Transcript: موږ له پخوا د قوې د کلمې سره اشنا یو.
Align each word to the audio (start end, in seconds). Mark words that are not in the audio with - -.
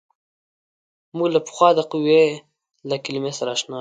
موږ 1.15 1.29
له 1.35 1.39
پخوا 1.45 1.69
د 1.75 1.79
قوې 1.91 2.23
د 2.89 2.91
کلمې 3.03 3.31
سره 3.37 3.49
اشنا 3.55 3.67
یو. 3.67 3.69